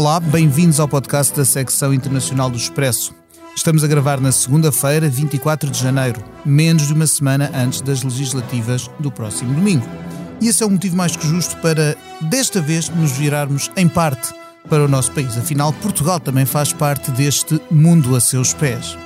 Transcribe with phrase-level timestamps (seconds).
[0.00, 3.14] Olá, bem-vindos ao podcast da secção internacional do Expresso.
[3.54, 8.90] Estamos a gravar na segunda-feira, 24 de janeiro, menos de uma semana antes das legislativas
[8.98, 9.86] do próximo domingo.
[10.40, 14.32] E esse é o motivo mais que justo para, desta vez, nos virarmos em parte
[14.70, 15.36] para o nosso país.
[15.36, 18.96] Afinal, Portugal também faz parte deste mundo a seus pés.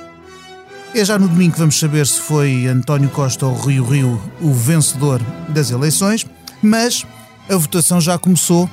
[0.93, 4.53] É já no domingo que vamos saber se foi António Costa ou Rio Rio o
[4.53, 5.19] vencedor
[5.49, 6.25] das eleições,
[6.63, 7.05] mas
[7.49, 8.69] a votação já começou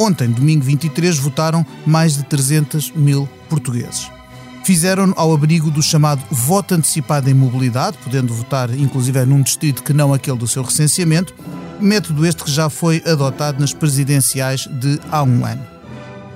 [0.00, 4.10] Ontem, domingo 23, votaram mais de 300 mil portugueses.
[4.64, 9.92] Fizeram ao abrigo do chamado voto antecipado em mobilidade, podendo votar inclusive num distrito que
[9.92, 11.34] não aquele do seu recenseamento,
[11.78, 15.66] método este que já foi adotado nas presidenciais de há um ano.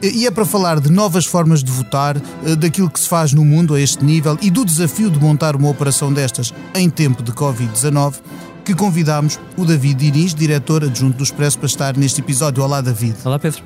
[0.03, 3.47] E é para falar de novas formas de votar, eh, daquilo que se faz no
[3.47, 7.33] mundo a este nível e do desafio de montar uma operação destas em tempo de
[7.33, 8.17] Covid-19
[8.65, 12.63] que convidámos o David Diniz, diretor adjunto do Expresso, para estar neste episódio.
[12.63, 13.17] Olá, David.
[13.25, 13.63] Olá, Pedro.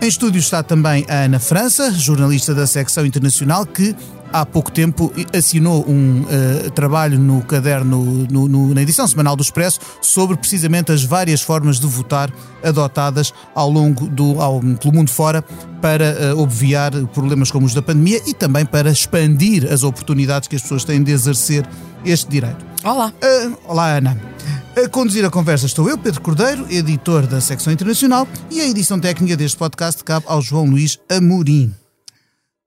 [0.00, 3.94] Em estúdio está também a Ana França, jornalista da secção internacional, que
[4.32, 9.42] há pouco tempo assinou um uh, trabalho no caderno, no, no, na edição semanal do
[9.42, 12.32] Expresso, sobre precisamente as várias formas de votar
[12.64, 15.44] adotadas ao longo do ao, pelo mundo fora
[15.80, 20.56] para uh, obviar problemas como os da pandemia e também para expandir as oportunidades que
[20.56, 21.64] as pessoas têm de exercer
[22.04, 22.64] este direito.
[22.84, 23.12] Olá.
[23.22, 24.20] Uh, olá, Ana.
[24.74, 28.98] A conduzir a conversa estou eu, Pedro Cordeiro, editor da secção internacional, e a edição
[28.98, 31.74] técnica deste podcast cabe ao João Luís Amorim.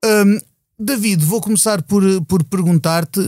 [0.04, 0.38] Um,
[0.78, 3.20] David, vou começar por, por perguntar-te.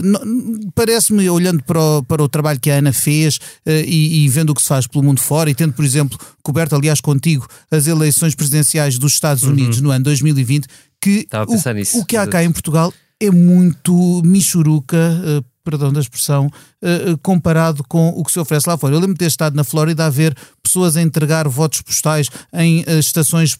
[0.75, 4.51] Parece-me, olhando para o, para o trabalho que a Ana fez uh, e, e, vendo
[4.51, 7.87] o que se faz pelo mundo fora, e tendo, por exemplo, coberto, aliás, contigo as
[7.87, 9.49] eleições presidenciais dos Estados uhum.
[9.49, 9.85] Unidos uhum.
[9.85, 10.67] no ano 2020,
[11.01, 16.47] que o, o, que há cá em Portugal é muito michuruca, uh, perdão da expressão,
[16.47, 18.95] uh, comparado com o que se oferece lá fora.
[18.95, 22.81] Eu lembro de ter estado na Flórida a ver pessoas a entregar votos postais em
[22.81, 23.57] uh, estações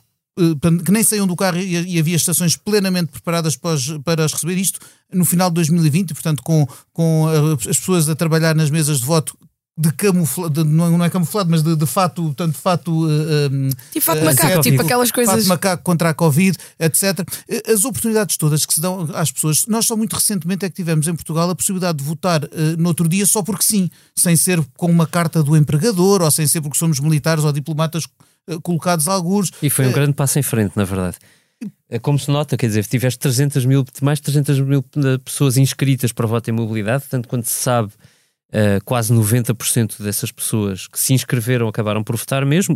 [0.85, 4.57] que nem saíam do carro e, havia estações plenamente preparadas para os, para os receber
[4.57, 4.79] isto
[5.13, 7.27] no final de 2020, portanto, com, com
[7.69, 9.37] as pessoas a trabalhar nas mesas de voto
[9.79, 13.05] de camuflado, não é camuflado, mas de, de fato, tanto fato.
[13.05, 15.35] Uh, tipo fato uh, macaco, tipo aquelas coisas.
[15.35, 17.19] Fato macaco contra a Covid, etc.
[17.65, 19.65] As oportunidades todas que se dão às pessoas.
[19.67, 22.89] Nós só muito recentemente é que tivemos em Portugal a possibilidade de votar uh, no
[22.89, 26.59] outro dia só porque sim, sem ser com uma carta do empregador ou sem ser
[26.59, 28.03] porque somos militares ou diplomatas
[28.49, 29.49] uh, colocados a alguns.
[29.63, 31.15] E foi um grande passo em frente, na verdade.
[31.89, 34.83] É como se nota, quer dizer, tiveste 300 mil, mais de 300 mil
[35.23, 37.91] pessoas inscritas para o voto em mobilidade, tanto quanto se sabe
[38.49, 42.75] Uh, quase 90% dessas pessoas que se inscreveram acabaram por votar mesmo,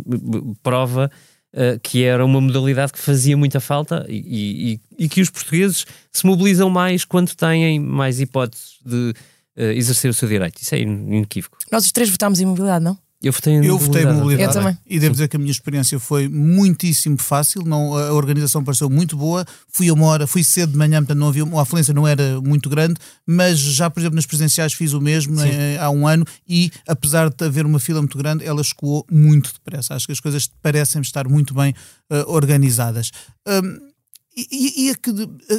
[0.62, 1.10] prova
[1.52, 5.84] uh, que era uma modalidade que fazia muita falta e, e, e, que os portugueses
[6.12, 9.14] se mobilizam mais quando têm mais hipóteses de
[9.56, 10.62] uh, exercer o seu direito.
[10.62, 11.58] Isso é inequívoco.
[11.72, 12.98] Nós os três votámos em mobilidade, não?
[13.28, 14.56] Eu votei em eu votei em mobilidade.
[14.56, 14.78] Eu também.
[14.86, 17.62] E devo dizer que a minha experiência foi muitíssimo fácil.
[17.64, 19.44] Não, a organização pareceu muito boa.
[19.68, 22.40] Fui a uma hora, fui cedo de manhã, portanto não havia, a afluência não era
[22.40, 22.94] muito grande,
[23.26, 27.30] mas já, por exemplo, nas presenciais fiz o mesmo né, há um ano e, apesar
[27.30, 29.94] de haver uma fila muito grande, ela escoou muito depressa.
[29.94, 31.74] Acho que as coisas parecem estar muito bem
[32.10, 33.10] uh, organizadas.
[33.46, 33.93] Um,
[34.36, 35.10] e, e é que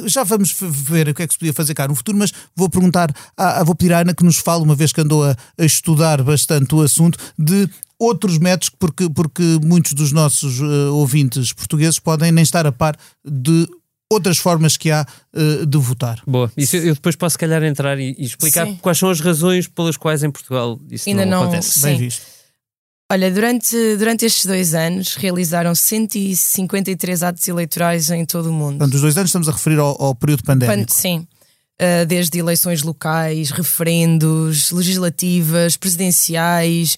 [0.08, 2.68] já vamos ver o que é que se podia fazer cá no futuro, mas vou
[2.68, 5.64] perguntar, a, vou pedir à Ana que nos fale, uma vez que andou a, a
[5.64, 11.98] estudar bastante o assunto, de outros métodos, porque, porque muitos dos nossos uh, ouvintes portugueses
[11.98, 13.66] podem nem estar a par de
[14.10, 16.20] outras formas que há uh, de votar.
[16.26, 18.78] Boa, isso eu depois posso, se calhar, entrar e, e explicar Sim.
[18.80, 21.80] quais são as razões pelas quais em Portugal isso Ainda não, não acontece.
[21.80, 22.35] Bem visto.
[23.10, 28.78] Olha, durante, durante estes dois anos realizaram 153 atos eleitorais em todo o mundo.
[28.78, 30.92] Portanto, os dois anos estamos a referir ao, ao período pandémico.
[30.92, 31.26] Sim.
[31.80, 36.96] Uh, desde eleições locais, referendos, legislativas, presidenciais,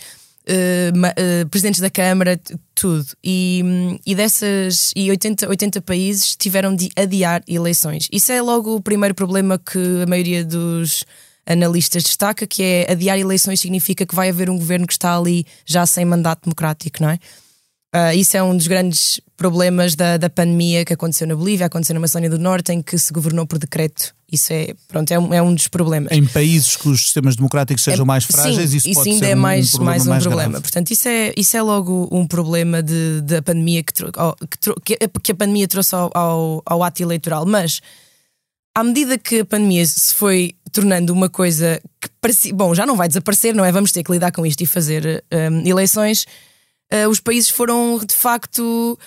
[0.49, 2.41] uh, uh, presidentes da Câmara,
[2.75, 3.07] tudo.
[3.23, 3.63] E,
[4.07, 4.93] e dessas.
[4.97, 8.09] E 80, 80 países tiveram de adiar eleições.
[8.11, 11.05] Isso é logo o primeiro problema que a maioria dos
[11.49, 15.47] analistas destaca, que é adiar eleições significa que vai haver um governo que está ali
[15.65, 17.19] já sem mandato democrático, não é?
[17.95, 21.95] Uh, isso é um dos grandes problemas da, da pandemia que aconteceu na Bolívia, aconteceu
[21.95, 24.15] na Macedónia do Norte, em que se governou por decreto.
[24.31, 26.13] Isso é, pronto, é, um, é um dos problemas.
[26.13, 29.33] Em países cujos sistemas democráticos sejam é, mais frágeis, sim, isso, isso pode ainda ser
[29.33, 29.91] é mais um problema.
[29.91, 30.51] Mais um mais problema.
[30.51, 30.63] Grave.
[30.63, 33.95] Portanto, isso é, isso é logo um problema de, da pandemia que,
[34.85, 37.47] que, que, a pandemia trouxe ao, ao, ao ato eleitoral.
[37.47, 37.81] Mas
[38.75, 42.55] à medida que a pandemia se foi tornando uma coisa que parecia.
[42.55, 43.73] Bom, já não vai desaparecer, não é?
[43.73, 46.27] Vamos ter que lidar com isto e fazer um, eleições.
[46.93, 48.99] Uh, os países foram de facto.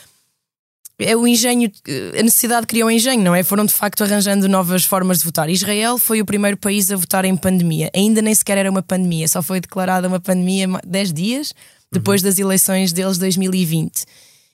[0.99, 1.71] É o engenho,
[2.19, 3.41] a necessidade criou um engenho, não é?
[3.41, 5.49] Foram de facto arranjando novas formas de votar.
[5.49, 7.89] Israel foi o primeiro país a votar em pandemia.
[7.95, 11.53] Ainda nem sequer era uma pandemia, só foi declarada uma pandemia 10 dias
[11.91, 12.29] depois uhum.
[12.29, 14.05] das eleições deles de 2020.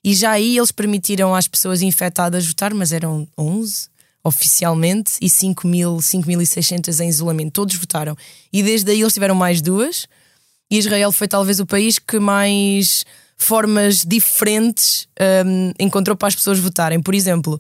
[0.04, 3.90] E já aí eles permitiram às pessoas infectadas votar, mas eram 11
[4.28, 7.54] oficialmente e 5.600 em isolamento.
[7.54, 8.16] Todos votaram.
[8.52, 10.08] E desde aí eles tiveram mais duas.
[10.70, 13.06] E Israel foi talvez o país que mais
[13.38, 15.08] formas diferentes
[15.46, 17.02] um, encontrou para as pessoas votarem.
[17.02, 17.60] Por exemplo,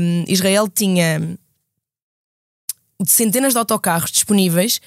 [0.00, 1.38] um, Israel tinha
[3.06, 4.80] centenas de autocarros disponíveis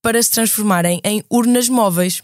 [0.00, 2.22] para se transformarem em urnas móveis.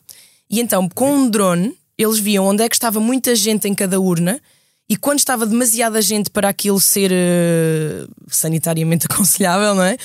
[0.49, 3.99] E então, com um drone, eles viam onde é que estava muita gente em cada
[3.99, 4.41] urna
[4.89, 9.97] e quando estava demasiada gente para aquilo ser uh, sanitariamente aconselhável, não é?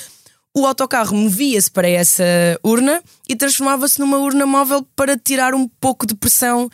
[0.54, 2.24] O autocarro movia-se para essa
[2.62, 6.68] urna e transformava-se numa urna móvel para tirar um pouco de pressão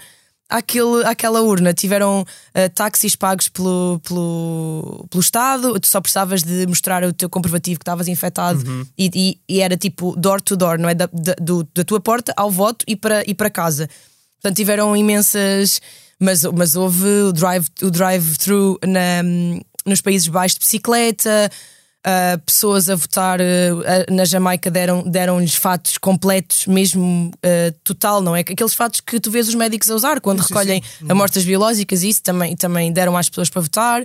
[0.49, 1.73] àquele, àquela urna.
[1.73, 7.29] Tiveram uh, táxis pagos pelo, pelo, pelo Estado, tu só precisavas de mostrar o teu
[7.29, 8.87] comprovativo que estavas infectado uhum.
[8.97, 10.95] e, e, e, era tipo door to door, não é?
[10.95, 13.89] Da, da, do, da tua porta ao voto e para, e para casa.
[14.41, 15.81] Portanto, tiveram imensas.
[16.21, 18.37] Mas, mas houve o drive-thru o drive
[18.87, 19.23] na,
[19.87, 21.51] nos Países Baixos de bicicleta,
[22.07, 28.35] uh, pessoas a votar uh, na Jamaica deram, deram-lhes fatos completos, mesmo uh, total, não
[28.35, 28.41] é?
[28.41, 31.11] Aqueles fatos que tu vês os médicos a usar quando sim, recolhem sim, sim.
[31.11, 34.05] amostras biológicas, isso também, também deram às pessoas para votar.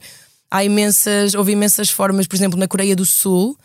[0.50, 3.58] Há imensas, houve imensas formas, por exemplo, na Coreia do Sul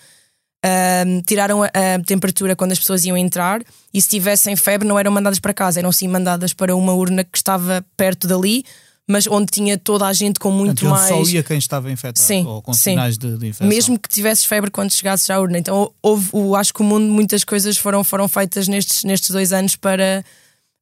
[0.64, 3.62] um, tiraram a, a, temperatura quando as pessoas iam entrar
[3.94, 7.22] e se tivessem febre não eram mandadas para casa, eram sim mandadas para uma urna
[7.22, 8.64] que estava perto dali,
[9.06, 11.28] mas onde tinha toda a gente com muito Portanto, mais.
[11.28, 12.90] Só ia quem estava infectado sim, ou com sim.
[12.90, 13.66] sinais de, de, infecção.
[13.66, 15.58] Mesmo que tivesses febre quando chegasses à urna.
[15.58, 19.76] Então houve, acho que o mundo, muitas coisas foram, foram feitas nestes, nestes dois anos
[19.76, 20.24] para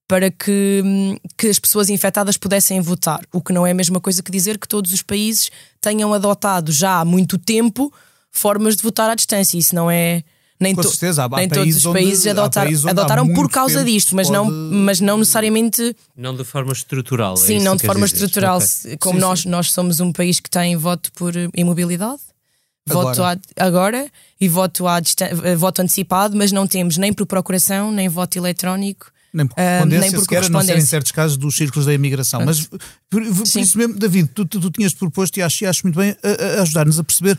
[0.09, 3.21] para que, que as pessoas infectadas pudessem votar.
[3.33, 5.51] O que não é a mesma coisa que dizer que todos os países
[5.81, 7.93] tenham adotado já há muito tempo
[8.39, 9.59] formas de votar à distância.
[9.59, 10.23] Isso não é.
[10.59, 14.29] Nem, Com certeza, há, nem todos os países onde, adotar, adotaram por causa disto, mas,
[14.29, 14.39] pode...
[14.39, 15.95] não, mas não necessariamente.
[16.17, 17.35] Não de forma estrutural.
[17.35, 18.25] É Sim, é não de forma dizer.
[18.25, 18.59] estrutural.
[18.59, 18.97] Okay.
[18.97, 19.49] Como sim, nós, sim.
[19.51, 22.23] nós somos um país que tem voto por imobilidade,
[22.89, 23.07] agora.
[23.07, 24.11] voto a, agora
[24.41, 25.01] e voto, a,
[25.59, 29.13] voto antecipado, mas não temos nem por procuração, nem voto eletrónico.
[29.35, 31.85] Nem por correspondência, uh, nem por sequer, a não ser em certos casos dos círculos
[31.85, 32.43] da imigração.
[32.47, 32.81] Mas por,
[33.11, 36.17] por isso mesmo, David, tu, tu, tu tinhas proposto e acho, acho muito bem
[36.63, 37.39] ajudar-nos a perceber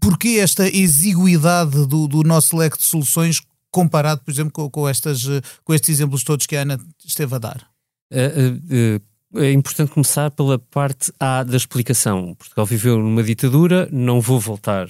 [0.00, 5.24] porquê esta exiguidade do, do nosso leque de soluções comparado, por exemplo, com, com, estas,
[5.64, 7.66] com estes exemplos todos que a Ana esteve a dar?
[8.10, 9.00] É,
[9.36, 12.34] é importante começar pela parte A da explicação.
[12.34, 14.88] Portugal viveu numa ditadura, não vou voltar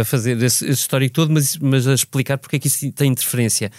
[0.00, 3.12] a fazer esse, esse histórico todo, mas, mas a explicar porque é que isso tem
[3.12, 3.70] interferência.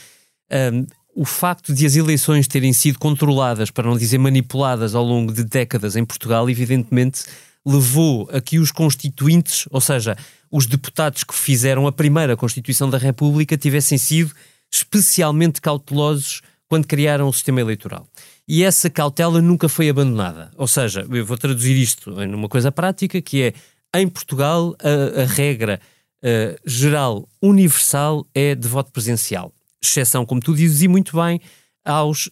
[0.74, 5.34] Um, o facto de as eleições terem sido controladas, para não dizer manipuladas, ao longo
[5.34, 7.26] de décadas em Portugal, evidentemente
[7.66, 10.18] levou a que os constituintes, ou seja,
[10.52, 14.32] os deputados que fizeram a primeira Constituição da República, tivessem sido
[14.72, 18.08] especialmente cautelosos quando criaram o sistema eleitoral.
[18.48, 20.52] E essa cautela nunca foi abandonada.
[20.58, 23.54] Ou seja, eu vou traduzir isto numa coisa prática, que é,
[24.00, 25.80] em Portugal, a, a regra
[26.24, 29.54] uh, geral universal é de voto presencial.
[29.84, 31.42] Exceção, como tu dizes, e muito bem,
[31.84, 32.32] aos uh,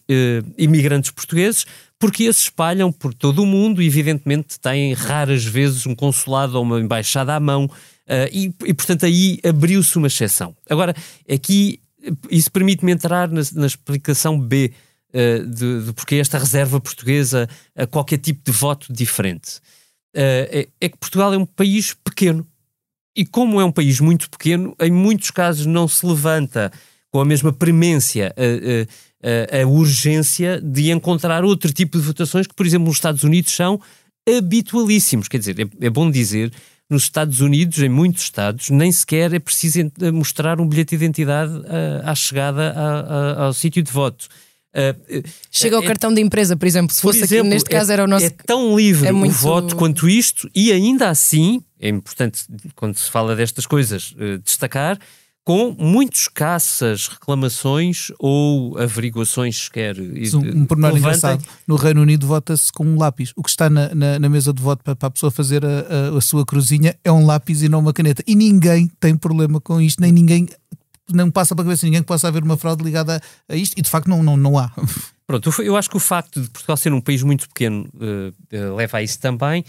[0.56, 1.66] imigrantes portugueses,
[1.98, 6.62] porque esses espalham por todo o mundo e, evidentemente, têm raras vezes um consulado ou
[6.62, 7.70] uma embaixada à mão,
[8.32, 10.56] e, e, portanto, aí abriu-se uma exceção.
[10.68, 10.94] Agora,
[11.30, 11.80] aqui,
[12.30, 14.72] isso permite-me entrar na, na, explicação B
[15.14, 19.58] uh, de, de porque esta reserva portuguesa a qualquer tipo de voto diferente.
[20.16, 22.46] Uh, é, é que Portugal é um país pequeno.
[23.14, 26.72] E como é um país muito pequeno, em muitos casos não se levanta
[27.10, 28.32] com a mesma premência
[29.22, 33.52] a, a urgência de encontrar outro tipo de votações que, por exemplo, nos Estados Unidos
[33.52, 33.80] são
[34.28, 35.28] habitualíssimos.
[35.28, 36.52] Quer dizer, é, é bom dizer
[36.90, 39.78] nos Estados Unidos, em muitos estados, nem sequer é preciso
[40.12, 41.52] mostrar um bilhete de identidade
[42.02, 44.26] à chegada a, a, ao sítio de voto.
[44.72, 47.92] Uh, Chega ao é, cartão de empresa, por exemplo, se fosse exemplo, aqui, neste caso
[47.92, 48.26] era o nosso.
[48.26, 49.32] É tão livre é muito...
[49.32, 52.44] o voto quanto isto, e ainda assim, é importante,
[52.76, 54.98] quando se fala destas coisas, uh, destacar
[55.50, 59.98] com muito escassas reclamações ou averiguações sequer.
[59.98, 61.44] Um, um pormenor engraçado.
[61.66, 63.32] No Reino Unido vota-se com um lápis.
[63.34, 65.68] O que está na, na, na mesa de voto para, para, a pessoa fazer a,
[66.14, 68.22] a, a, sua cruzinha é um lápis e não uma caneta.
[68.28, 70.48] E ninguém tem problema com isto, nem ninguém
[71.12, 73.76] não passa para a cabeça ninguém que possa haver uma fraude ligada a, a isto,
[73.76, 74.70] e de facto não, não, não há.
[75.26, 78.76] Pronto, eu acho que o facto de Portugal ser um país muito pequeno uh, uh,
[78.76, 79.64] leva a isso também.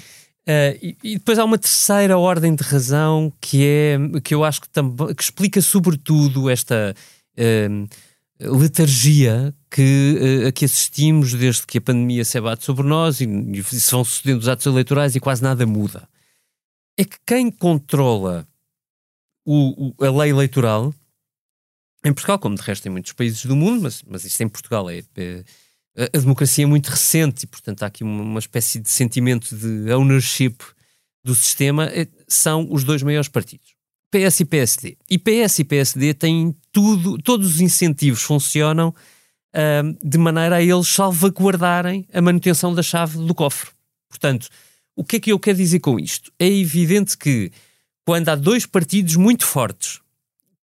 [0.52, 4.60] Uh, e, e, depois há uma terceira ordem de razão que é que eu acho
[4.60, 4.68] que,
[5.16, 6.94] que explica sobretudo esta
[7.38, 13.22] uh, letargia que, uh, a que assistimos desde que a pandemia se abate sobre nós
[13.22, 16.10] e, e se vão sucedendo os atos eleitorais e quase nada muda.
[16.98, 18.46] É que quem controla
[19.46, 20.94] o, o, a lei eleitoral
[22.04, 24.90] em Portugal, como de resto em muitos países do mundo, mas, mas isso em Portugal
[24.90, 25.44] é, é
[25.98, 29.92] a, democracia é muito recente e, portanto, há aqui uma, uma espécie de sentimento de
[29.92, 30.56] ownership
[31.24, 33.76] do sistema, eh, são os dois maiores partidos.
[34.10, 34.98] PS e PSD.
[35.10, 38.94] E PS e PSD têm tudo, todos os incentivos funcionam
[40.02, 43.70] de maneira a eles salvaguardarem a manutenção da chave do cofre.
[44.10, 44.48] Portanto,
[44.96, 46.32] o que é que eu quero dizer com isto?
[46.40, 47.52] É evidente que
[48.06, 50.00] quando há dois partidos muito fortes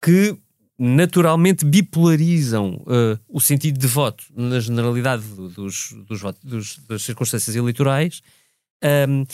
[0.03, 0.37] que
[0.79, 7.57] naturalmente bipolarizam uh, o sentido de voto na generalidade do, dos, dos, dos, das circunstâncias
[7.57, 8.23] eleitorais,
[9.09, 9.25] um,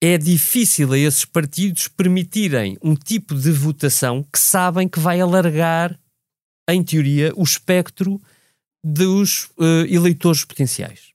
[0.00, 5.98] é difícil a esses partidos permitirem um tipo de votação que sabem que vai alargar,
[6.68, 8.20] em teoria, o espectro
[8.84, 11.12] dos uh, eleitores potenciais.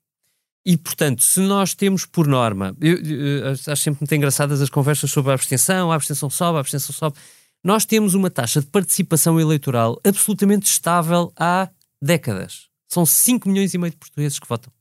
[0.66, 5.12] E, portanto, se nós temos por norma, eu, eu, acho sempre muito engraçadas as conversas
[5.12, 7.18] sobre a abstenção, a abstenção sobe, a abstenção sobe.
[7.64, 11.70] Nós temos uma taxa de participação eleitoral absolutamente estável há
[12.02, 12.68] décadas.
[12.88, 14.72] São 5 milhões e meio de portugueses que votam.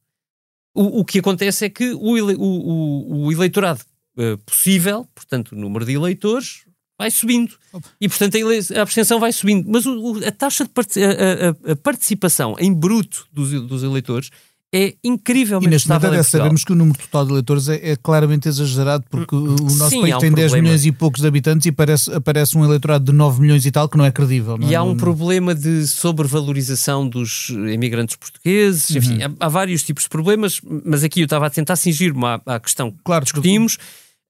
[0.75, 3.81] O, o que acontece é que o, ele, o, o eleitorado
[4.19, 6.67] uh, possível, portanto, o número de eleitores,
[6.99, 7.57] vai subindo.
[8.01, 9.69] E, portanto, a, a abstenção vai subindo.
[9.69, 14.31] Mas o, a taxa de part a, a, participação em bruto dos, dos eleitores
[14.77, 17.97] é incrivelmente E neste momento é sabemos que o número total de eleitores é, é
[17.97, 20.37] claramente exagerado, porque o nosso Sim, país um tem problema.
[20.37, 23.71] 10 milhões e poucos de habitantes e parece, aparece um eleitorado de 9 milhões e
[23.71, 24.59] tal que não é credível.
[24.59, 24.77] Não e é?
[24.77, 28.97] há um problema de sobrevalorização dos imigrantes portugueses, uhum.
[28.99, 32.41] enfim, há, há, vários tipos de problemas, mas aqui eu estava a tentar cingir-me à,
[32.47, 33.77] à, questão claro, que discutimos,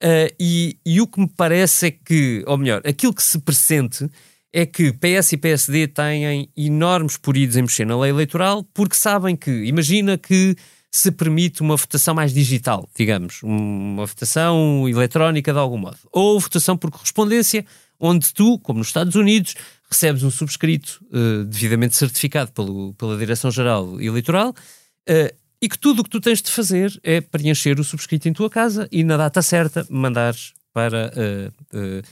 [0.02, 4.08] uh, e, e o que me parece é que, ou melhor, aquilo que se pressente
[4.56, 9.36] é que PS e PSD têm enormes puridos em mexer na lei eleitoral porque sabem
[9.36, 10.56] que, imagina que
[10.90, 16.74] se permite uma votação mais digital, digamos, uma votação eletrónica de algum modo, ou votação
[16.74, 17.66] por correspondência,
[18.00, 19.56] onde tu, como nos Estados Unidos,
[19.90, 26.04] recebes um subscrito uh, devidamente certificado pelo, pela Direção-Geral Eleitoral uh, e que tudo o
[26.04, 29.42] que tu tens de fazer é preencher o subscrito em tua casa e na data
[29.42, 32.02] certa mandares para uh,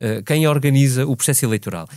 [0.00, 1.88] eh, quem organiza o processo eleitoral.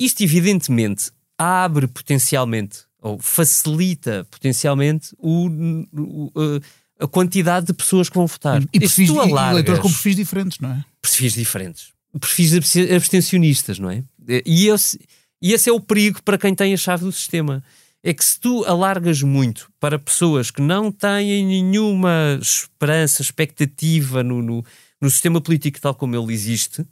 [0.00, 5.46] Isto, evidentemente, abre potencialmente ou facilita potencialmente o,
[5.92, 6.60] o, eh,
[7.00, 8.62] a quantidade de pessoas que vão votar.
[8.72, 10.84] E, perfis, e eleitores com perfis diferentes, não é?
[11.00, 11.88] Perfis diferentes.
[12.18, 14.02] Perfis abstencionistas, não é?
[14.44, 14.98] E esse,
[15.40, 17.62] e esse é o perigo para quem tem a chave do sistema.
[18.02, 24.40] É que se tu alargas muito para pessoas que não têm nenhuma esperança, expectativa no,
[24.40, 24.64] no,
[25.00, 26.86] no sistema político tal como ele existe,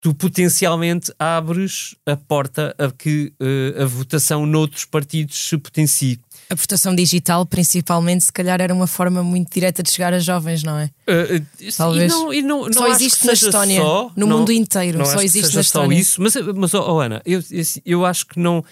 [0.00, 6.18] tu potencialmente abres a porta a que uh, a votação noutros partidos se potencie.
[6.48, 10.64] A votação digital, principalmente, se calhar era uma forma muito direta de chegar a jovens,
[10.64, 10.90] não é?
[11.06, 12.12] Uh, Talvez.
[12.12, 15.20] E não, e não, só existe na Estónia, só, no não, mundo inteiro, não só
[15.20, 15.96] existe na Estónia.
[15.96, 17.40] Só isso, mas, mas oh, oh Ana, eu,
[17.84, 18.64] eu acho que não.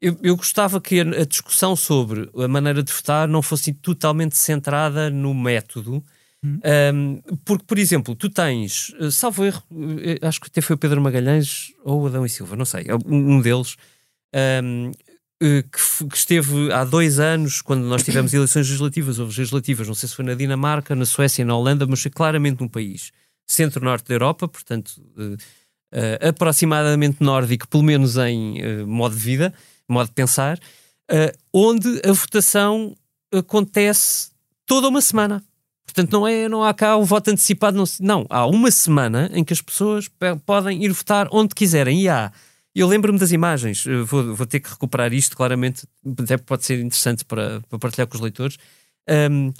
[0.00, 4.36] Eu, eu, gostava que a, a discussão sobre a maneira de votar não fosse totalmente
[4.36, 6.04] centrada no método,
[6.44, 9.62] um, porque, por exemplo, tu tens, eh, salvo erro,
[10.00, 12.86] eh, acho que até foi o Pedro Magalhães ou o Adão e Silva, não sei,
[13.06, 13.76] um, deles,
[14.64, 14.90] um,
[15.40, 19.94] eh, que, que, esteve há dois anos, quando nós tivemos eleições legislativas ou legislativas, não
[19.94, 23.12] sei se foi na Dinamarca, na Suécia na Holanda, mas foi claramente um país
[23.46, 29.54] centro-norte da Europa, portanto, uh, aproximadamente nórdico, pelo menos em uh, modo de vida,
[29.86, 30.58] modo de pensar,
[31.52, 32.96] onde a votação
[33.30, 34.30] acontece
[34.64, 35.44] toda uma semana.
[35.84, 37.76] Portanto, não, é, não há cá o voto antecipado.
[37.76, 40.10] Não, não, há uma semana em que as pessoas
[40.46, 42.02] podem ir votar onde quiserem.
[42.02, 42.32] E há.
[42.74, 45.86] Eu lembro-me das imagens, vou, vou, ter que recuperar isto, claramente,
[46.18, 48.56] até pode ser interessante para, para partilhar com os leitores.
[49.30, 49.52] Um,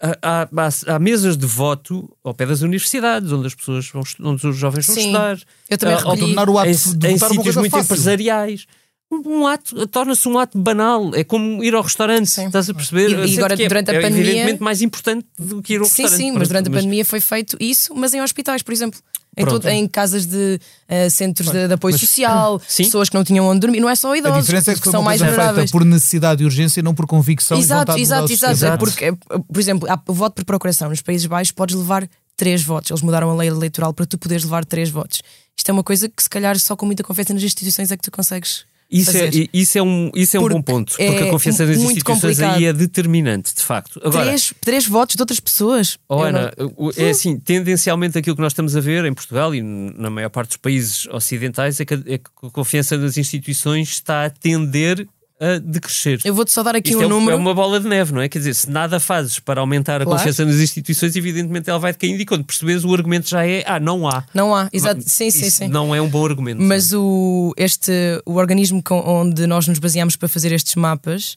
[0.00, 4.46] há, há, há, mesas de voto ao pé das universidades, onde as pessoas vão, onde
[4.46, 5.40] os jovens vão Sim, estudar.
[5.68, 7.84] Eu também uh, tornar o ato em, de em sítios muito fácil.
[7.84, 8.66] empresariais
[9.10, 11.14] um ato, torna-se um ato banal.
[11.14, 12.46] É como ir ao restaurante, sim.
[12.46, 13.10] estás a perceber?
[13.10, 14.18] E, e agora, é, durante é, a pandemia.
[14.18, 16.16] É evidentemente mais importante do que ir ao sim, restaurante.
[16.16, 19.00] Sim, sim, mas durante a pandemia foi feito isso, mas em hospitais, por exemplo.
[19.36, 22.82] Em, todo, em, casas de uh, centros de, de, apoio mas, social, sim?
[22.82, 24.38] pessoas que não tinham onde dormir, não é só idosos.
[24.38, 25.70] A diferença é que, que são mais vulneráveis.
[25.70, 28.78] por necessidade e urgência e não por convicção exato, e exato, exato, exato.
[28.78, 32.90] Porque, eh, por exemplo, o voto por procuração nos Países Baixos podes levar três votos.
[32.90, 35.22] Eles mudaram a lei eleitoral para tu poderes levar três votos.
[35.56, 38.02] Isto é uma coisa que, se calhar, só com muita confiança nas instituições é que
[38.02, 41.30] tu consegues isso é, isso é um, isso é um bom ponto, porque é a
[41.30, 42.56] confiança nas instituições complicado.
[42.56, 44.00] aí é determinante, de facto.
[44.04, 45.96] Agora, três, três votos de outras pessoas.
[46.08, 46.90] Oh, Ana, não...
[46.96, 50.48] é assim, tendencialmente aquilo que nós estamos a ver em Portugal e na maior parte
[50.48, 55.06] dos países ocidentais é que a, é que a confiança nas instituições está a tender
[55.40, 56.20] a decrescer.
[56.24, 57.32] Eu vou-te só dar aqui Isto um é, número.
[57.32, 58.28] É uma bola de neve, não é?
[58.28, 60.18] Quer dizer, se nada fazes para aumentar a claro.
[60.18, 63.80] confiança nas instituições, evidentemente ela vai decaindo e quando percebes o argumento já é ah,
[63.80, 64.24] não há.
[64.34, 65.02] Não há, exato.
[65.06, 65.68] Sim, sim, sim.
[65.68, 66.60] Não é um bom argumento.
[66.60, 67.92] Mas o, este,
[68.26, 71.36] o organismo com, onde nós nos baseamos para fazer estes mapas.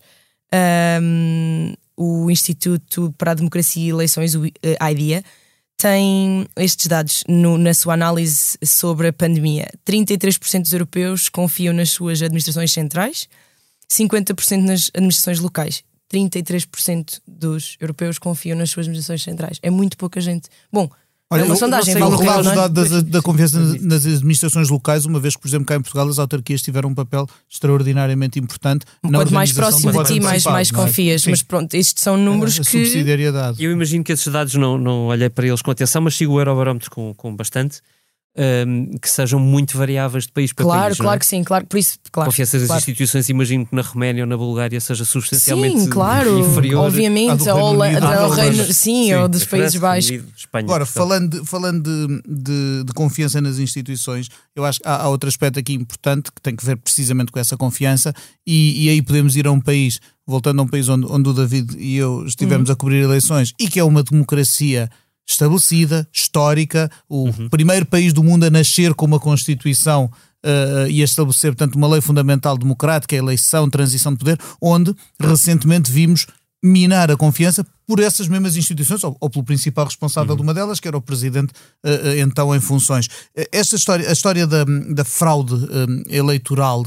[1.01, 5.23] Um, o Instituto para a Democracia e Eleições, o IDEA,
[5.77, 9.67] tem estes dados no, na sua análise sobre a pandemia.
[9.85, 13.27] 33% dos europeus confiam nas suas administrações centrais,
[13.91, 15.83] 50% nas administrações locais.
[16.11, 19.59] 33% dos europeus confiam nas suas administrações centrais.
[19.61, 20.47] É muito pouca gente.
[20.71, 20.89] Bom,
[21.33, 22.69] Olha, é uma sondagem, vale o é?
[22.69, 26.19] da, da confiança nas administrações locais, uma vez que, por exemplo, cá em Portugal as
[26.19, 28.85] autarquias tiveram um papel extraordinariamente importante.
[29.01, 30.73] Quanto mais próximo de ti, mais, mais é?
[30.73, 31.25] confias.
[31.25, 31.31] É?
[31.31, 32.69] Mas pronto, estes são números a, que.
[32.69, 33.63] Subsidiariedade.
[33.63, 36.39] Eu imagino que esses dados não, não olhei para eles com atenção, mas sigo o
[36.39, 37.81] Eurobarómetro com, com bastante
[38.35, 40.97] um, que sejam muito variáveis de país para claro, país.
[40.97, 42.29] Claro, claro que sim, claro, por isso, claro.
[42.29, 42.79] Confiança das claro.
[42.79, 46.85] instituições, imagino que na Roménia ou na Bulgária seja substancialmente sim, claro, inferior.
[46.85, 50.23] Obviamente, ao Reino, ao Reino, sim, sim, ou dos Países Baixos.
[50.35, 55.03] Espanha, Agora, falando, de, falando de, de, de, confiança nas instituições, eu acho que há,
[55.03, 58.13] há, outro aspecto aqui importante que tem que ver precisamente com essa confiança,
[58.45, 61.33] e, e aí podemos ir a um país, voltando a um país onde, onde o
[61.33, 62.73] David e eu estivemos uhum.
[62.73, 64.89] a cobrir eleições, e que é uma democracia
[65.27, 67.49] estabelecida, histórica, o uhum.
[67.49, 71.87] primeiro país do mundo a nascer com uma Constituição uh, e a estabelecer, portanto, uma
[71.87, 76.27] lei fundamental democrática, a eleição, transição de poder, onde recentemente vimos
[76.63, 80.37] minar a confiança por essas mesmas instituições, ou, ou pelo principal responsável uhum.
[80.37, 81.51] de uma delas, que era o presidente
[81.85, 83.07] uh, então em funções.
[83.51, 84.63] Esta história, a história da,
[84.93, 85.55] da fraude
[86.09, 86.83] eleitoral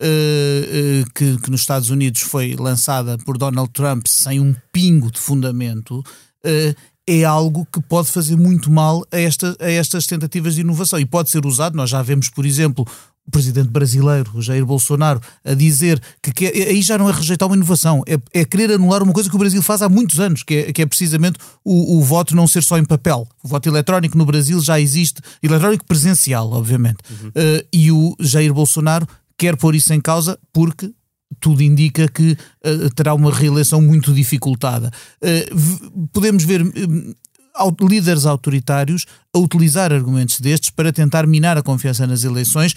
[0.00, 5.10] Uh, uh, que, que, nos Estados Unidos foi lançada por Donald Trump sem um pingo
[5.10, 6.74] de fundamento, uh,
[7.08, 11.06] é algo que pode fazer muito mal a, esta, a estas tentativas de inovação e
[11.06, 11.74] pode ser usado.
[11.74, 12.86] Nós já vemos, por exemplo,
[13.26, 17.12] o presidente brasileiro, o Jair Bolsonaro, a dizer que, que é, aí já não é
[17.12, 20.20] rejeitar uma inovação, é, é, querer anular uma coisa que o Brasil faz há muitos
[20.20, 23.26] anos, que é, que é precisamente o, o, voto não ser só em papel.
[23.42, 26.98] O voto eletrónico no Brasil já existe, eletrónico presencial, obviamente.
[27.10, 27.28] Uhum.
[27.28, 29.06] Uh, e o Jair Bolsonaro
[29.38, 30.92] quer pôr isso em causa porque
[31.40, 34.90] tudo indica que uh, terá uma reeleição muito dificultada.
[35.22, 42.06] Uh, podemos ver uh, líderes autoritários a utilizar argumentos destes para tentar minar a confiança
[42.06, 42.74] nas eleições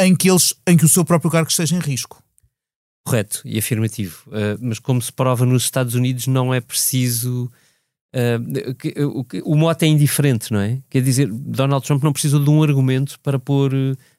[0.00, 2.22] em que, eles, em que o seu próprio cargo esteja em risco.
[3.04, 4.24] Correto e afirmativo.
[4.60, 7.50] mas como se prova nos Estados Unidos, não é preciso.
[9.44, 10.78] O, o mote é indiferente, não é?
[10.88, 13.72] Quer dizer, Donald Trump não precisou de um argumento para pôr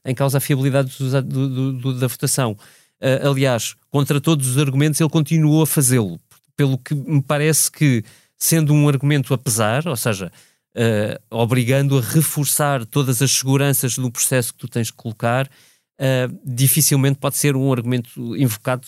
[0.05, 2.57] em causa a fiabilidade do, do, do, da votação.
[3.03, 6.17] Uh, aliás, contra todos os argumentos, ele continuou a fazê-lo,
[6.55, 8.01] pelo que me parece que,
[8.37, 10.31] sendo um argumento a pesar, ou seja,
[10.77, 16.39] uh, obrigando a reforçar todas as seguranças do processo que tu tens que colocar, uh,
[16.45, 18.87] dificilmente pode ser um argumento invocado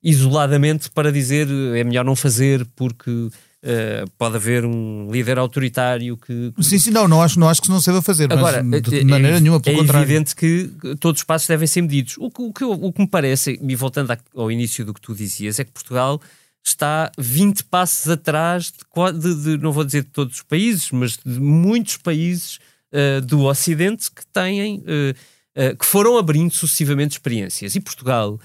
[0.00, 3.28] isoladamente para dizer é melhor não fazer porque
[3.66, 6.52] Uh, pode haver um líder autoritário que.
[6.60, 9.00] Sim, sim, não, não acho, não acho que não se deva fazer, Agora, mas de,
[9.00, 10.02] de maneira é, nenhuma, pelo é contrário.
[10.02, 12.14] É evidente que todos os passos devem ser medidos.
[12.16, 15.16] O que, o que, o que me parece, e voltando ao início do que tu
[15.16, 16.20] dizias, é que Portugal
[16.64, 21.16] está 20 passos atrás de, de, de não vou dizer de todos os países, mas
[21.16, 22.60] de muitos países
[22.92, 27.74] uh, do Ocidente que têm, uh, que foram abrindo sucessivamente experiências.
[27.74, 28.38] E Portugal.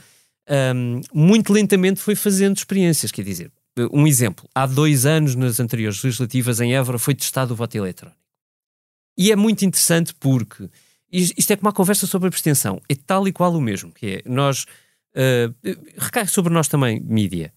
[0.76, 3.52] Um, muito lentamente foi fazendo experiências, quer dizer,
[3.92, 8.20] um exemplo, há dois anos nas anteriores legislativas em Évora foi testado o voto eletrónico.
[9.18, 10.70] E é muito interessante porque
[11.12, 14.08] isto é como uma conversa sobre a abstenção, é tal e qual o mesmo, que
[14.08, 15.54] é nós uh,
[15.98, 17.54] recai sobre nós também, mídia.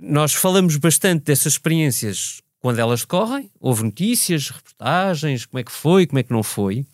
[0.00, 6.06] Nós falamos bastante dessas experiências quando elas decorrem, houve notícias, reportagens, como é que foi,
[6.06, 6.86] como é que não foi,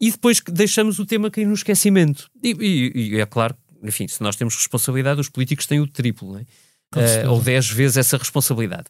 [0.00, 2.30] e depois deixamos o tema cair no esquecimento.
[2.42, 6.32] E, e, e é claro, enfim, se nós temos responsabilidade, os políticos têm o triplo,
[6.32, 6.46] não é?
[6.96, 8.86] Uh, ou 10 vezes essa responsabilidade.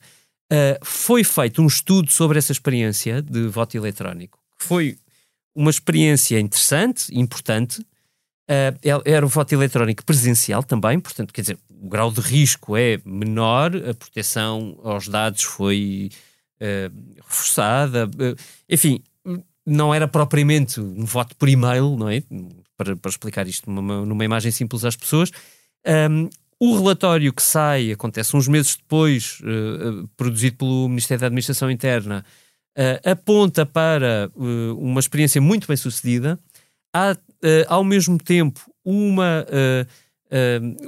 [0.53, 4.99] Uh, foi feito um estudo sobre essa experiência de voto eletrónico, que foi
[5.55, 7.81] uma experiência interessante, importante.
[8.51, 12.99] Uh, era o voto eletrónico presencial também, portanto, quer dizer, o grau de risco é
[13.05, 16.11] menor, a proteção aos dados foi
[17.27, 18.07] reforçada,
[18.69, 19.03] enfim,
[19.65, 22.23] não era propriamente um voto por e-mail, não é?
[22.77, 25.31] Para, para explicar isto numa, numa imagem simples às pessoas.
[25.87, 26.29] Um,
[26.61, 32.23] o relatório que sai, acontece uns meses depois, uh, produzido pelo Ministério da Administração Interna,
[32.77, 36.39] uh, aponta para uh, uma experiência muito bem sucedida.
[36.93, 37.17] Há,
[37.69, 39.47] ao mesmo tempo, uma,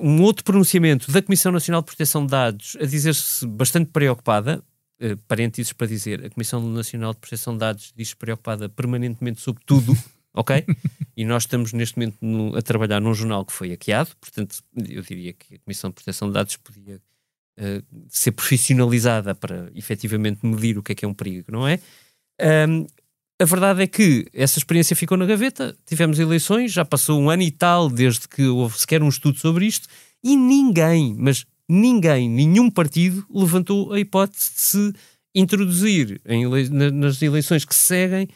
[0.00, 4.60] um outro pronunciamento da Comissão Nacional de Proteção de Dados a dizer-se bastante preocupada,
[5.28, 9.96] parênteses para dizer, a Comissão Nacional de Proteção de Dados diz preocupada permanentemente sobre tudo,
[10.34, 10.64] ok?
[11.16, 15.02] e nós estamos neste momento no, a trabalhar num jornal que foi hackeado, portanto, eu
[15.02, 20.78] diria que a Comissão de Proteção de Dados podia uh, ser profissionalizada para efetivamente medir
[20.78, 21.78] o que é que é um perigo, não é?
[22.68, 22.86] Um,
[23.40, 27.42] a verdade é que essa experiência ficou na gaveta, tivemos eleições, já passou um ano
[27.42, 29.88] e tal desde que houve sequer um estudo sobre isto,
[30.22, 34.92] e ninguém, mas ninguém, nenhum partido levantou a hipótese de se
[35.34, 38.28] introduzir ele nas eleições que seguem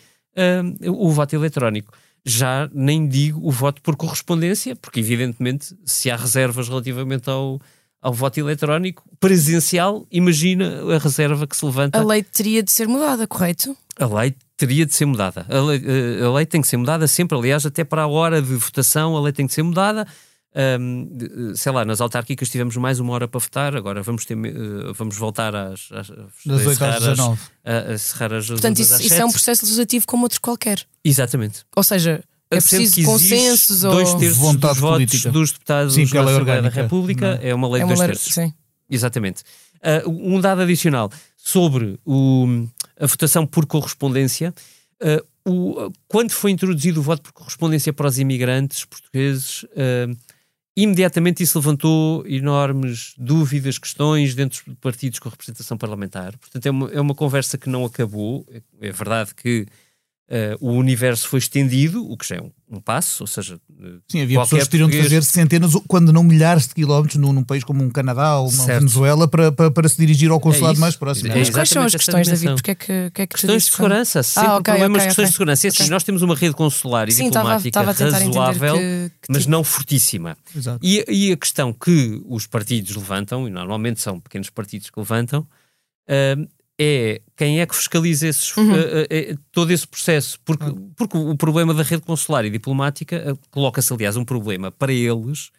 [0.87, 1.93] o voto eletrónico.
[2.25, 7.61] Já nem digo o voto por correspondência, porque evidentemente se há reservas relativamente ao,
[8.03, 11.99] ao voto eletrónico presencial, imagina a reserva que se levanta.
[11.99, 13.77] A lei teria de ser mudada, correto?
[13.99, 15.47] A lei teria de ser mudada.
[15.49, 18.43] A lei, eh, a lei tem que ser mudada sempre, aliás, até para a hora
[18.43, 20.07] de votação, a lei tem que ser mudada.
[20.81, 24.95] Um, sei lá, nas autárquicas tivemos mais uma hora para votar, agora vamos, ter, uh,
[24.95, 26.09] vamos voltar às, às,
[26.47, 27.41] das 8 às 19.
[27.63, 30.83] A, a cerrar as Portanto, isso, isso é um processo legislativo como outro qualquer.
[31.05, 31.63] Exatamente.
[31.77, 35.31] Ou seja, é preciso consensos ou dois terços vontade dos votos política.
[35.31, 38.09] dos deputados sim, da é Assembleia da República é uma lei é de dois lei,
[38.09, 38.33] terços.
[38.33, 38.55] Sim.
[38.89, 39.43] Exatamente.
[40.07, 42.67] Uh, um dado adicional sobre o,
[42.99, 44.55] a votação por correspondência.
[45.03, 50.17] Uh, o, quando foi introduzido o voto por correspondência para os imigrantes portugueses, uh,
[50.77, 56.37] imediatamente isso levantou enormes dúvidas, questões dentro de partidos com representação parlamentar.
[56.37, 58.47] Portanto, é uma, é uma conversa que não acabou.
[58.51, 59.67] É, é verdade que
[60.29, 64.01] Uh, o universo foi estendido, o que já é um, um passo, ou seja, uh,
[64.11, 67.45] Sim, havia pessoas que teriam de fazer centenas, quando não milhares de quilómetros num, num
[67.45, 68.81] país como um Canadá ou uma certo.
[68.81, 71.31] Venezuela para, para, para, se dirigir ao consulado é mais próximo.
[71.31, 72.55] É Mas quais são as questões, David?
[72.55, 75.25] Porque é que, que, é que questões de segurança, sempre ah, okay, problemas okay, questões
[75.27, 75.31] okay.
[75.31, 75.67] de segurança.
[75.67, 79.29] E assim, nós temos uma rede consular e Sim, diplomática tava, tava razoável, que, que
[79.29, 79.51] mas tipo...
[79.53, 80.37] não fortíssima.
[80.83, 85.47] E, e, a questão que os partidos levantam, e normalmente são pequenos partidos que levantam,
[86.09, 88.73] uh, é quem é que fiscaliza esses, uhum.
[88.73, 90.39] uh, uh, todo esse processo.
[90.45, 90.93] Porque, uhum.
[90.97, 95.51] porque o problema da rede consular e diplomática uh, coloca-se, aliás, um problema para eles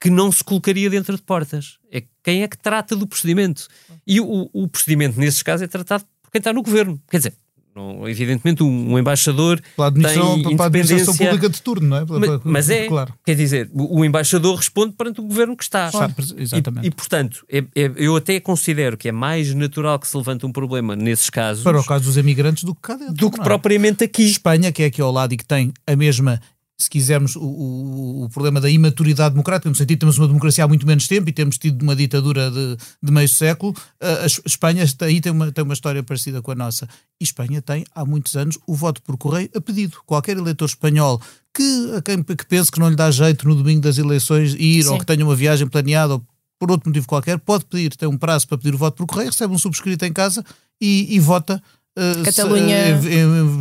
[0.00, 1.78] que não se colocaria dentro de portas.
[1.90, 3.66] É quem é que trata do procedimento.
[4.06, 7.00] E o, o procedimento, nesses casos, é tratado por quem está no governo.
[7.08, 7.34] Quer dizer,
[7.76, 12.04] não, evidentemente, um, embaixador para a tem para a administração pública de turno, não é?
[12.08, 13.12] Mas, mas é, claro.
[13.22, 15.90] quer dizer, o, embaixador responde perante o governo que está.
[15.90, 16.14] Claro.
[16.38, 16.86] Exatamente.
[16.86, 20.46] E, e portanto, é, é, eu até considero que é mais natural que se levante
[20.46, 21.62] um problema nesses casos.
[21.62, 23.14] Para o caso dos emigrantes do que cá dentro.
[23.14, 23.44] Do que é?
[23.44, 24.22] propriamente aqui.
[24.22, 26.40] Espanha, que é aqui ao lado e que tem a mesma
[26.78, 30.64] se quisermos, o, o, o, problema da imaturidade democrática, no sentido de temos uma democracia
[30.64, 34.84] há muito menos tempo e temos tido uma ditadura de, de meio século, a, Espanha
[35.00, 36.86] aí tem uma, tem uma história parecida com a nossa.
[37.18, 39.96] E Espanha tem, há muitos anos, o voto por correio a pedido.
[40.04, 41.20] Qualquer eleitor espanhol
[41.54, 44.82] que, a quem que pense que não lhe dá jeito no domingo das eleições ir
[44.82, 44.90] Sim.
[44.90, 46.26] ou que tenha uma viagem planeada ou
[46.58, 49.30] por outro motivo qualquer, pode pedir, tem um prazo para pedir o voto por correio,
[49.30, 50.44] recebe um subscrito em casa
[50.80, 51.62] e, e vota
[52.24, 53.00] Catalunha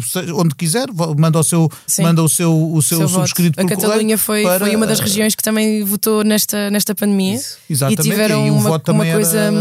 [0.01, 1.69] se, uh, onde quiser manda o seu
[1.99, 5.35] manda o seu o seu, seu subscrito a Catalunha foi, para, foi uma das regiões
[5.35, 7.57] que também votou nesta nesta pandemia isso.
[7.69, 8.01] Exatamente.
[8.01, 9.53] e tiveram e uma, voto uma coisa era,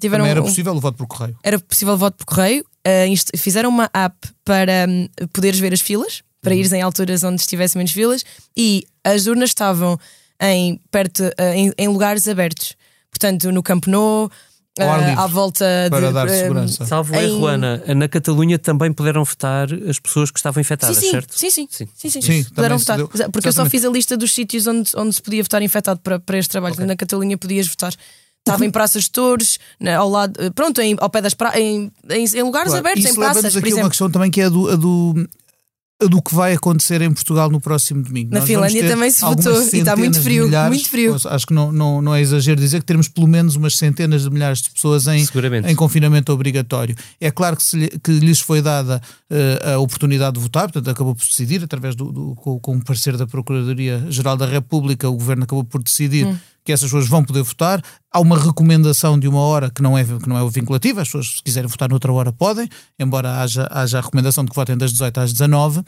[0.00, 3.68] tiveram era possível o voto por correio era possível o voto por correio uh, fizeram
[3.68, 6.60] uma app para um, poderes ver as filas para uhum.
[6.60, 8.24] ires em alturas onde estivesse menos filas
[8.56, 9.98] e as urnas estavam
[10.40, 12.74] em perto em, em lugares abertos
[13.10, 14.30] portanto no Camp Nou
[14.76, 16.84] Uh, à volta para de, dar segurança.
[16.84, 17.22] Salvo em...
[17.22, 21.10] erro, Ana, na Catalunha também puderam votar as pessoas que estavam infectadas, sim, sim.
[21.12, 21.38] certo?
[21.38, 21.68] Sim, sim.
[21.70, 21.88] sim.
[21.94, 22.20] sim, sim.
[22.20, 22.96] sim puderam votar.
[22.96, 23.06] Deu...
[23.06, 23.46] Porque Exatamente.
[23.46, 26.38] eu só fiz a lista dos sítios onde, onde se podia votar infectado para, para
[26.38, 26.74] este trabalho.
[26.74, 26.86] Okay.
[26.86, 27.94] Na Catalunha podias votar.
[28.40, 29.58] Estava em praças de touros,
[29.96, 31.58] ao lado, pronto, em, ao pé das pra...
[31.58, 32.86] em, em, em lugares claro.
[32.86, 33.56] abertos, Isso em praças.
[33.56, 35.28] aqui por uma questão também que é a do, a do
[36.00, 38.30] do que vai acontecer em Portugal no próximo domingo.
[38.32, 41.16] Na Nós Finlândia também se votou e está muito frio, milhares, muito frio.
[41.26, 44.30] Acho que não, não, não é exagero dizer que teremos pelo menos umas centenas de
[44.30, 45.24] milhares de pessoas em,
[45.66, 46.96] em confinamento obrigatório.
[47.20, 51.14] É claro que, se, que lhes foi dada uh, a oportunidade de votar, portanto acabou
[51.14, 55.44] por decidir, através do, do com, com o parecer da Procuradoria-Geral da República, o Governo
[55.44, 57.82] acabou por decidir hum que essas pessoas vão poder votar.
[58.12, 61.36] Há uma recomendação de uma hora que não é, que não é vinculativa, as pessoas,
[61.36, 64.92] se quiserem votar noutra hora, podem, embora haja, haja a recomendação de que votem das
[64.92, 65.82] 18 às 19.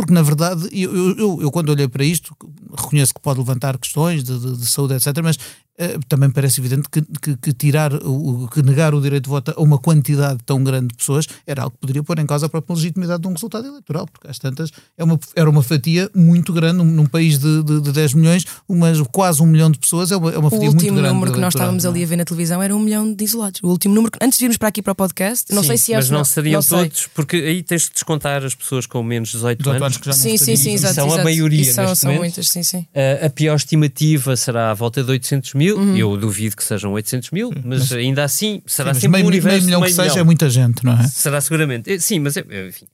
[0.00, 2.34] Eh, porque, na verdade, eu, eu, eu, quando olhei para isto,
[2.76, 6.88] reconheço que pode levantar questões de, de, de saúde, etc., mas uh, também parece evidente
[6.88, 10.62] que, que, que tirar, o, que negar o direito de voto a uma quantidade tão
[10.62, 13.32] grande de pessoas era algo que poderia pôr em causa a própria legitimidade de um
[13.32, 17.38] resultado eleitoral, porque às tantas é uma, era uma fatia muito grande, num, num país
[17.38, 20.50] de, de, de 10 milhões, umas, quase um milhão de pessoas é uma, é uma
[20.50, 21.00] fatia muito grande.
[21.00, 22.04] O último número que nós estávamos ali é?
[22.04, 23.60] a ver na televisão era um milhão de isolados.
[23.62, 25.92] O último número, antes de irmos para aqui para o podcast, não sim, sei se
[25.92, 29.30] é Mas não seriam não todos, porque aí tens de descontar as pessoas com menos
[29.30, 29.89] de 18, 18 anos.
[29.96, 31.20] Que já sim, sim, sim, sim, exato, são exato.
[31.20, 31.60] a maioria.
[31.60, 32.78] E são, são muitas, sim, sim.
[32.78, 35.76] Uh, a pior estimativa será à volta de 800 mil.
[35.76, 35.96] Uhum.
[35.96, 39.28] Eu duvido que sejam 800 mil, mas, mas ainda assim será sim, sempre meio, um
[39.28, 39.56] universo.
[39.56, 41.06] Meio milhão meio que seja é muita gente, não é?
[41.06, 41.90] Será seguramente.
[41.90, 42.86] Eh, sim, mas eh, enfim,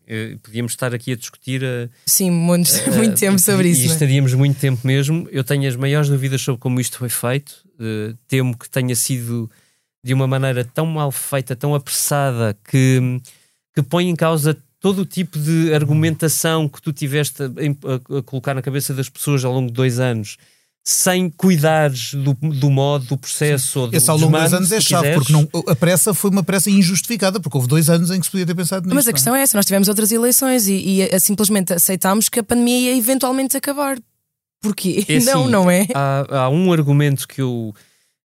[0.43, 1.63] podíamos estar aqui a discutir.
[1.63, 3.83] Uh, sim, muito, uh, muito tempo sobre e, isso.
[3.83, 3.93] E é?
[3.93, 5.29] estaríamos muito tempo mesmo.
[5.31, 7.55] Eu tenho as maiores dúvidas sobre como isto foi feito.
[8.29, 9.51] temo que tenha sido
[10.07, 13.21] de uma maneira tão mal feita, tão apressada, que,
[13.75, 14.57] que põe em causa
[14.87, 19.09] todo o tipo de argumentação que tu tiveste a, a, a, colocar na cabeça das
[19.09, 20.37] pessoas ao longo de dois anos
[20.85, 23.81] sem cuidares do, do modo, do processo.
[23.81, 26.45] Ou do, Esse ao longo dos anos é chave, porque não, a pressa foi uma
[26.45, 28.95] pressa injustificada, porque houve dois anos em que se podia ter pensado nisso.
[28.95, 29.41] Mas a questão é?
[29.41, 32.97] é essa: nós tivemos outras eleições e, e, e simplesmente aceitámos que a pandemia ia
[32.97, 33.99] eventualmente acabar.
[34.63, 35.05] Porquê?
[35.09, 35.89] É não, assim, não é?
[35.93, 37.75] Há, há, um argumento que eu,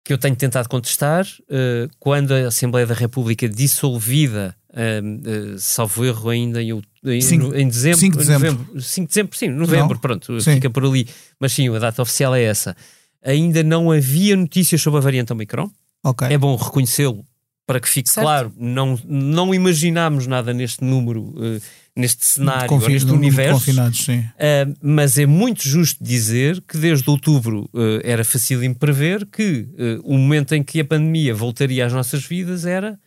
[0.03, 1.27] que eu tenho tentado contestar.
[1.43, 6.71] Uh, quando a Assembleia da República dissolvida, uh, uh, salvo erro ainda em,
[7.05, 8.51] em, cinco, em dezembro, 5 de dezembro.
[8.53, 9.99] novembro, 5 de dezembro, sim, novembro, Não?
[10.01, 10.53] pronto, Sim.
[10.55, 11.07] fica por ali.
[11.39, 12.75] Mas sim, a data oficial é essa.
[13.23, 15.69] Ainda não havia notícias sobre a variante Omicron.
[16.03, 16.27] Ok.
[16.27, 17.25] É bom reconhecê-lo
[17.65, 18.23] para que fique Certo.
[18.25, 18.53] claro.
[18.57, 21.61] Não, não imaginámos nada neste número, uh,
[21.93, 23.59] neste cenário, Confin- neste universo.
[23.59, 24.19] Confinados, sim.
[24.19, 29.67] Uh, mas é muito justo dizer que desde outubro uh, era fácil em prever que
[29.73, 32.97] uh, o momento em que a pandemia voltaria às nossas vidas era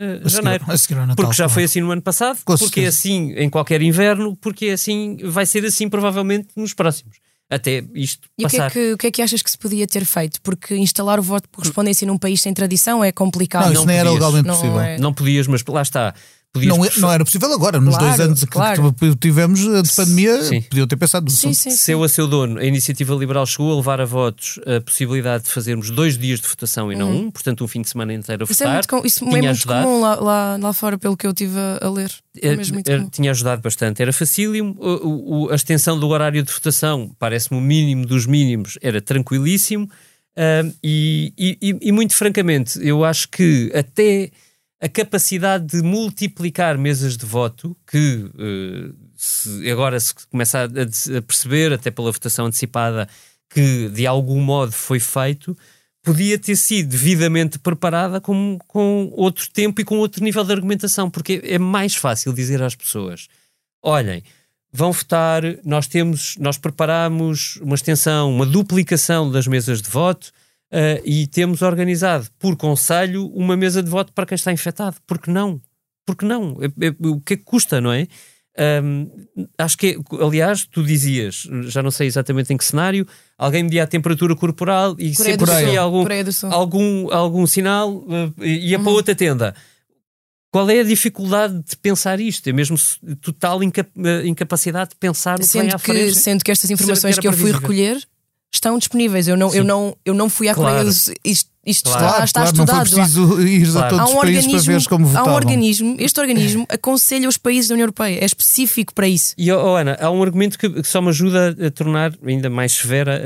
[0.00, 1.50] uh, A seguir- a seguir Natal, Porque já claro.
[1.52, 2.98] foi assim no ano passado, Com porque é certeza.
[2.98, 7.16] assim em qualquer inverno, porque é assim, vai ser assim provavelmente nos próximos.
[7.50, 8.70] Até isto E o que, é passar.
[8.70, 10.38] que, o que é que achas que se podia ter feito?
[10.42, 13.64] Porque instalar o voto por correspondência num país sem tradição é complicado.
[13.64, 14.22] Não, isso não nem era podias.
[14.22, 14.80] legalmente Não possível.
[14.80, 14.98] é.
[14.98, 16.14] Não podias, mas lá está.
[16.58, 18.92] Podias Não, é- não era possível agora, nos Claro, dois anos que- claro.
[18.92, 20.60] que tivemos de pandemia, Sim.
[20.62, 21.70] podiam ter pensado no Sim, sim.
[21.70, 25.50] Seu a seu dono, a Iniciativa Liberal chegou a levar a votos a possibilidade de
[25.50, 28.46] fazermos dois dias de votação e não um, portanto um fim de semana inteiro a
[28.46, 28.50] Uhum.
[28.52, 28.74] Isso é votar.
[28.76, 29.86] muito, com- isso é Tinha muito ajudado.
[29.86, 32.10] comum lá, lá, lá fora, pelo que eu estive a, ler.
[32.40, 33.08] É Eh, muito eh, comum.
[33.10, 34.00] tinha ajudado bastante.
[34.02, 34.76] Era facílimo.
[34.78, 39.88] O- o- a extensão do horário de votação, parece-me o mínimo dos mínimos, era tranquilíssimo.
[40.82, 44.30] E, e- e- e muito francamente, eu acho que até
[44.80, 51.18] a capacidade de multiplicar mesas de voto, que eh, se- agora se começa a, a-
[51.18, 53.08] a perceber, até pela votação antecipada,
[53.50, 55.56] que de algum modo foi feito,
[56.02, 61.10] podia ter sido devidamente preparada com, com outro tempo e com outro nível de argumentação,
[61.10, 63.26] porque é mais fácil dizer às pessoas:
[63.82, 64.22] olhem,
[64.72, 70.30] vão votar, nós temos, nós preparamos uma extensão, uma duplicação das mesas de voto.
[70.70, 74.96] Eh, e temos organizado por conselho uma mesa de voto para quem está infectado.
[75.06, 75.60] Por que não?
[76.06, 76.56] Por que não?
[76.60, 78.06] É- é- o que é que custa, não é?
[78.60, 79.06] Ahm,
[79.56, 83.06] acho que, é- aliás, tu dizias, já não sei exatamente em que cenário,
[83.38, 85.26] alguém media a temperatura corporal e que Sul.
[85.48, 86.04] havia algum,
[86.50, 88.84] algum, algum sinal uh, ia Uhum.
[88.84, 89.54] para outra tenda.
[90.50, 92.48] Qual é a dificuldade de pensar isto?
[92.48, 92.76] É mesmo
[93.20, 96.14] total inca- uh, incapacidade de pensar o que vem Sendo à que, frente.
[96.14, 98.02] sendo que estas informações era que eu fui recolher
[98.52, 99.28] estão disponíveis.
[99.28, 100.76] Eu não, eu não, eu não fui à Claro.
[100.76, 100.90] Coreia.
[101.24, 102.06] Isto, isto Claro.
[102.06, 103.28] está, está claro, não foi estudado.
[103.28, 103.86] preciso ir Claro.
[103.86, 105.34] a todos Há os um países para organismo, veres como há um votavam.
[105.34, 109.34] organismo, este organismo aconselha os países da União Europeia, é específico para isso.
[109.36, 112.72] E, oh, Ana, há um argumento que, que só me ajuda a tornar ainda mais
[112.72, 113.20] severa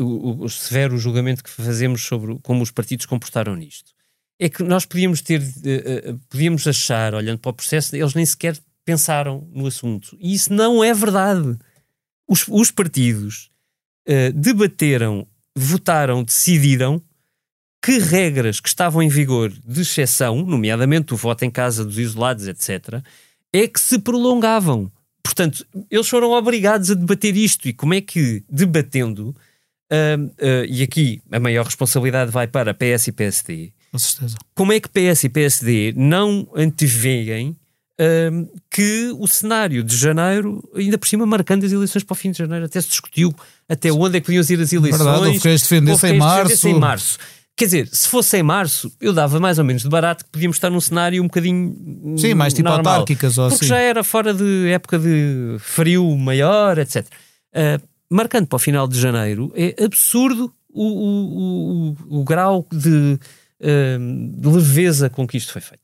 [0.00, 3.54] uh, uh, uh, o, o severo julgamento que fazemos sobre o- como os partidos comportaram
[3.54, 3.92] nisto.
[4.40, 8.26] É que nós podíamos ter, uh, uh, podíamos achar, olhando para o processo, eles nem
[8.26, 10.16] sequer pensaram no assunto.
[10.20, 11.56] E isso não é verdade.
[12.28, 13.48] Os, os partidos
[14.08, 17.00] uh, debateram, votaram, decidiram
[17.82, 22.48] que regras que estavam em vigor de exceção, nomeadamente o voto em casa dos isolados,
[22.48, 23.02] etc.,
[23.52, 24.90] é que se prolongavam.
[25.22, 27.68] Portanto, eles foram obrigados a debater isto.
[27.68, 29.34] E como é que, debatendo,
[29.90, 34.36] ah, ah, e aqui a maior responsabilidade vai para PS e PSD, Com certeza.
[34.54, 37.56] como é que PS e PSD não anteveem
[38.68, 42.38] que o cenário de janeiro, ainda por cima marcando as eleições para o fim de
[42.38, 43.32] janeiro, até se discutiu
[43.68, 45.02] até onde é que podiam ir as eleições.
[45.02, 46.68] Verdade, houve quem defendesse em março.
[46.68, 47.18] em março.
[47.56, 50.56] Quer dizer, se fosse em março, eu dava mais ou menos de barato que podíamos
[50.56, 52.16] estar num cenário um bocadinho.
[52.18, 52.94] Sim, mais tipo normal.
[52.94, 53.68] autárquicas ou Porque assim.
[53.68, 57.06] já era fora de época de frio maior, etc.
[57.54, 63.20] Ah, marcando para o final de janeiro, é absurdo o, o, o, o grau de,
[63.62, 63.98] ah,
[64.36, 65.83] de leveza com que isto foi feito.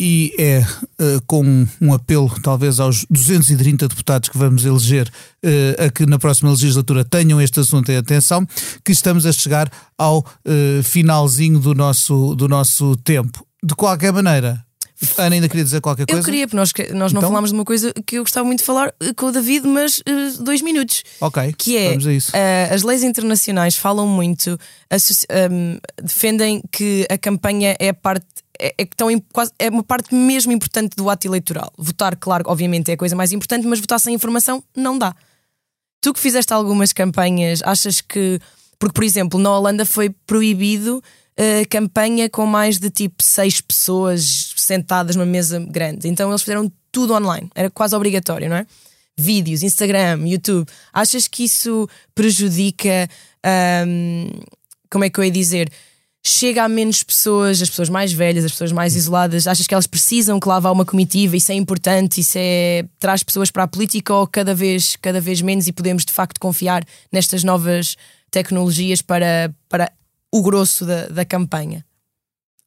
[0.00, 0.58] E é
[1.00, 5.10] eh, com um apelo, talvez, aos 230 deputados que vamos eleger
[5.42, 8.46] eh, a que na próxima legislatura tenham este assunto em atenção,
[8.84, 13.44] que estamos a chegar ao eh, finalzinho do nosso, do nosso tempo.
[13.60, 14.64] De qualquer maneira,
[15.16, 16.20] Ana ainda queria dizer qualquer coisa?
[16.20, 17.30] Eu queria, porque nós, nós não Então?
[17.30, 20.00] falámos de uma coisa que eu gostava muito de falar com o David, mas
[20.40, 21.02] dois minutos.
[21.20, 22.32] Ok, Que é vamos a isso.
[22.72, 24.56] as leis internacionais falam muito,
[24.88, 28.26] associ- ehm, defendem que a campanha é parte.
[28.60, 29.08] É, é tão
[29.58, 31.72] é uma parte mesmo importante do ato eleitoral.
[31.78, 35.14] Votar, claro, obviamente é a coisa mais importante, mas votar sem informação não dá.
[36.00, 38.40] Tu que fizeste algumas campanhas, achas que.
[38.78, 41.02] Porque, por exemplo, na Holanda foi proibido
[41.38, 46.08] a campanha com mais de tipo seis pessoas sentadas numa mesa grande.
[46.08, 47.48] Então eles fizeram tudo online.
[47.54, 48.66] Era quase obrigatório, não é?
[49.16, 50.68] Vídeos, Instagram, YouTube.
[50.92, 53.08] Achas que isso prejudica.
[53.86, 54.30] hum,
[54.90, 55.70] como é que eu ia dizer?
[56.24, 59.46] Chega a menos pessoas, as pessoas mais velhas, as pessoas mais isoladas?
[59.46, 61.36] Achas que elas precisam que lá vá uma comitiva?
[61.36, 62.20] Isso é importante?
[62.20, 66.04] Isso é traz pessoas para a política ou cada vez, cada vez menos e podemos
[66.04, 67.96] de facto confiar nestas novas
[68.30, 69.90] tecnologias para, para
[70.32, 71.84] o grosso da, da campanha?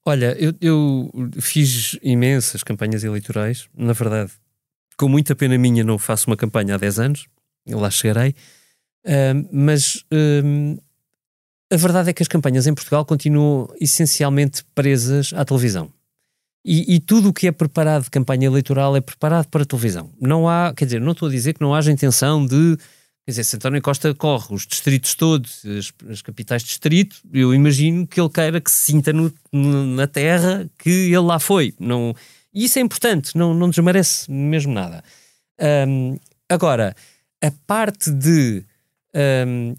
[0.05, 4.31] Olha, eu, eu, fiz imensas campanhas eleitorais, na verdade,
[4.97, 7.27] com muita pena minha, não faço uma campanha há 10 anos,
[7.67, 8.33] lá chegarei,
[9.05, 10.81] uh, mas uh,
[11.71, 15.89] a verdade é que as campanhas em Portugal continuam essencialmente presas à televisão.
[16.63, 20.11] E, e, tudo o que é preparado de campanha eleitoral é preparado para a televisão.
[20.19, 22.77] Não há, quer dizer, não estou a dizer que não haja intenção de.
[23.25, 27.53] Quer dizer, se António Costa corre os distritos todos, as, as capitais de distrito, eu
[27.53, 31.73] imagino que ele queira que se sinta no, na terra que ele lá foi.
[31.79, 32.15] Não,
[32.53, 35.03] e isso é importante, não, não desmerece mesmo nada.
[35.87, 36.17] Um,
[36.49, 36.95] agora,
[37.41, 38.63] a parte de
[39.45, 39.75] um,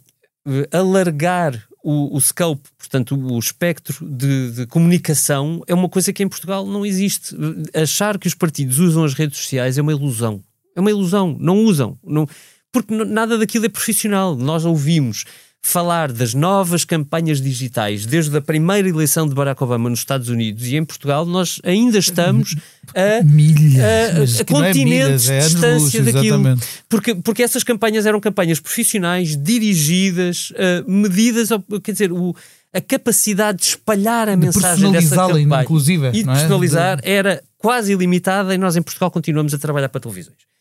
[0.72, 6.28] alargar o, o scope, portanto, o espectro de, de, comunicação é uma coisa que em
[6.28, 7.36] Portugal não existe.
[7.74, 10.42] Achar que os partidos usam as redes sociais é uma ilusão.
[10.76, 11.36] É uma ilusão.
[11.40, 11.98] Não usam.
[12.04, 12.26] Não,
[12.70, 14.36] porque nada daquilo é profissional.
[14.36, 15.24] Nós ouvimos
[15.62, 18.04] falar das novas campanhas digitais.
[18.04, 21.98] Desde a primeira eleição de Barack Obama nos Estados Unidos e em Portugal nós ainda
[21.98, 22.56] estamos
[22.94, 26.58] a, milhas, a, a continentes é milhas, é de distância daquilo.
[26.88, 31.48] porque, porque essas campanhas eram campanhas profissionais dirigidas, uh, medidas
[31.82, 32.34] quer dizer, o,
[32.72, 35.62] a capacidade de espalhar a de mensagem dessa campanha.
[35.62, 36.32] inclusive, e de é?
[36.32, 37.08] personalizar de...
[37.08, 40.52] era quase ilimitada e nós em Portugal continuamos a trabalhar para televisões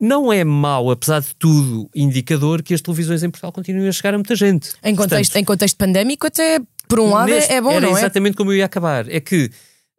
[0.00, 4.14] não é mau, apesar de tudo, indicador que as televisões em Portugal continuem a chegar
[4.14, 4.70] a muita gente.
[4.82, 8.00] Em contexto, Portanto, em contexto pandémico, até por um lado neste, é bom, não é?
[8.00, 9.08] exatamente como eu ia acabar.
[9.08, 9.50] É que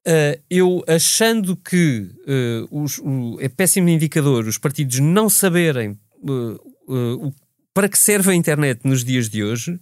[0.07, 7.33] uh, eu achando que uh, os, o, é péssimo indicador os partidos não saberem uh,
[7.73, 9.79] para que serve a internet nos dias de hoje,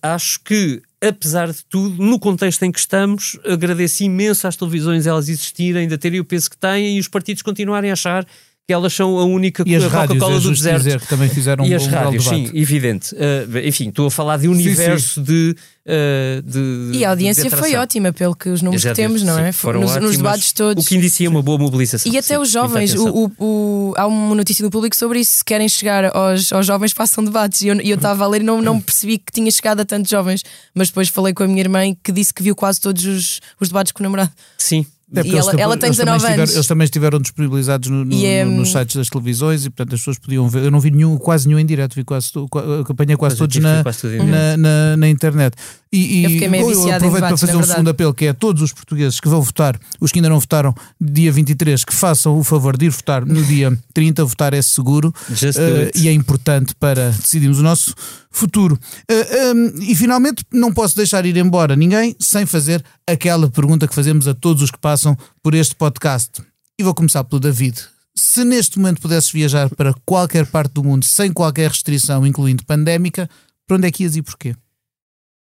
[0.00, 5.28] acho que apesar de tudo, no contexto em que estamos, agradeço imenso às televisões elas
[5.28, 8.26] existirem, ainda terem o peso que têm e os partidos continuarem a achar
[8.66, 10.78] que elas são a única Coca-Cola do deserto.
[10.78, 13.14] Dizer, que também fizeram e um as rádios, sim, evidente.
[13.14, 15.22] Uh, enfim, estou a falar de universo sim, sim.
[15.22, 19.38] De, uh, de, E a audiência foi ótima, pelo que os números que temos, não
[19.38, 19.52] é?
[19.52, 20.84] Foram nos, nos, debates todos.
[20.84, 22.10] O que indicia uma boa mobilização.
[22.10, 23.06] E até sim, os jovens, o,
[23.38, 25.34] o, o, há uma notícia do público sobre isso.
[25.34, 27.62] Se querem chegar aos, aos jovens, façam debates.
[27.62, 30.42] E eu estava a ler e não, não percebi que tinha chegado a tantos jovens.
[30.74, 33.68] Mas depois falei com a minha irmã que disse que viu quase todos os, os
[33.68, 34.32] debates com o namorado.
[34.58, 36.54] Sim, e ela, ela tem 19 anos.
[36.54, 38.44] eles também estiveram disponibilizados no, no, é...
[38.44, 40.64] nos sites das televisões e, portanto, as pessoas podiam ver.
[40.64, 42.32] Eu não vi nenhum, quase nenhum em direto, vi quase,
[42.80, 45.54] acompanhei quase todos na, quase na, na, na, internet.
[45.92, 48.34] E, eu fiquei meio eu aproveito debates, para fazer um segundo apelo, que é a
[48.34, 52.38] todos os portugueses que vão votar, os que ainda não votaram, dia 23, que façam
[52.38, 54.24] o favor de ir votar no dia 30.
[54.24, 57.94] Votar é seguro uh, e é importante para decidirmos o nosso
[58.30, 58.74] futuro.
[58.74, 63.86] Uh, eh, um, e finalmente, não posso deixar ir embora ninguém sem fazer aquela pergunta
[63.86, 66.42] que fazemos a todos os que passam por este podcast.
[66.78, 67.80] E vou começar pelo David.
[68.14, 73.28] Se neste momento pudesses viajar para qualquer parte do mundo sem qualquer restrição, incluindo pandémica,
[73.66, 74.54] para onde é que ias e porquê?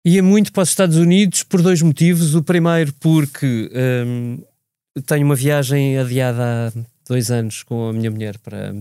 [0.06, 2.36] Ia muito para os Estados Unidos por dois motivos.
[2.36, 3.68] O primeiro, porque
[4.06, 4.38] um,
[5.04, 6.72] tenho uma viagem adiada há
[7.08, 8.72] dois anos com a minha mulher para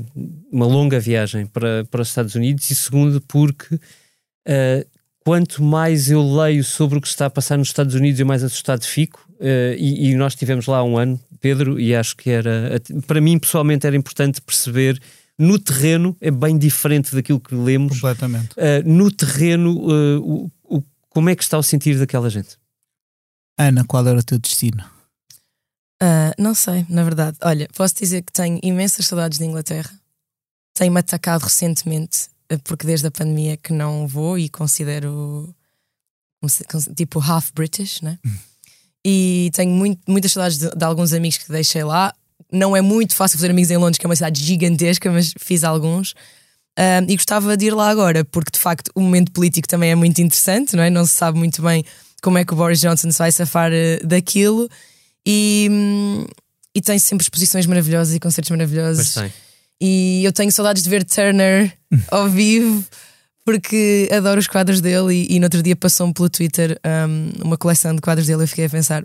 [0.52, 2.70] uma longa viagem para, para os Estados Unidos.
[2.70, 4.88] E segundo, porque uh,
[5.26, 8.44] quanto mais eu leio sobre o que está a passar nos Estados Unidos, eu mais
[8.44, 9.28] assustado fico.
[9.40, 13.20] Uh, e, e, nós estivemos lá há um ano, Pedro, e acho que era, para
[13.20, 15.02] mim pessoalmente, era importante perceber
[15.40, 17.96] no terreno, é bem diferente daquilo que lemos.
[17.96, 18.50] Completamente.
[18.52, 20.84] Uh, no terreno, uh, o, o,
[21.16, 22.58] como é que está o sentir daquela gente?
[23.58, 24.84] Ana, qual era o teu destino?
[26.04, 27.38] Uh, não sei, na verdade.
[27.42, 29.98] Olha, posso dizer que tenho imensas saudades de Inglaterra.
[30.74, 35.56] Tenho-me atacado recentemente, eh, porque desde a pandemia que não vou e considero
[36.98, 38.20] tipo half British, né?
[38.26, 38.38] Hum.
[39.06, 42.14] E tenho muito, muitas saudades de, de, alguns amigos que deixei lá.
[42.52, 45.64] Não é muito fácil fazer amigos em Londres, que é uma cidade gigantesca, mas fiz
[45.64, 46.14] alguns.
[46.78, 49.96] Uh, e gostava de ir lá agora, porque de facto o momento político também é
[49.96, 50.90] muito interessante, não é?
[50.90, 51.86] Não se sabe muito bem
[52.22, 54.70] como é que o Boris Johnson se vai safar uh, daquilo
[55.26, 56.26] e, um,
[56.76, 59.16] e tem sempre exposições maravilhosas e concertos maravilhosos.
[59.80, 61.72] E eu tenho saudades de ver Turner
[62.12, 62.84] ao vivo
[63.46, 67.58] porque adoro os quadros dele e, e no outro dia passou-me pelo Twitter um, uma
[67.58, 69.04] coleção de quadros dele e eu fiquei a pensar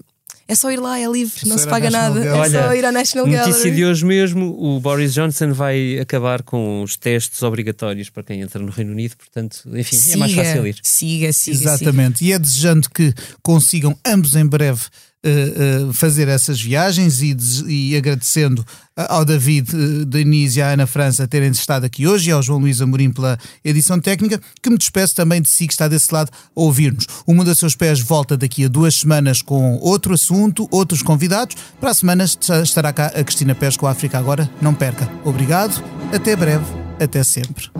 [0.50, 2.18] é só ir lá, é livre, não se paga nada.
[2.18, 2.56] Gallery.
[2.56, 3.50] É só ir à National Gallery.
[3.50, 8.40] Notícia de hoje mesmo: o Boris Johnson vai acabar com os testes obrigatórios para quem
[8.40, 10.76] entra no Reino Unido, portanto, enfim, siga, é mais fácil ir.
[10.82, 11.56] Siga, siga.
[11.56, 12.18] Exatamente.
[12.18, 12.30] Siga.
[12.30, 14.80] E é desejando que consigam ambos em breve
[15.24, 18.64] uh, fazer essas viagens e, e agradecendo
[18.96, 22.58] ao David uh, Denise e à Ana França terem estado aqui hoje e ao João
[22.58, 26.30] Luís Amorim pela edição técnica, que me despeço também de si que está desse lado
[26.32, 27.06] a ouvir-nos.
[27.26, 31.56] O Mundo a Seus Pés volta daqui a duas semanas com outro assunto, outros convidados.
[31.80, 34.50] Para a semana estará cá a Cristina Pés com a África Agora.
[34.60, 35.10] Não perca.
[35.24, 36.64] Obrigado, até breve,
[36.98, 37.70] até sempre.